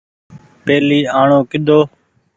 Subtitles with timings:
[0.65, 1.79] پهلي آڻو ڪيۮو۔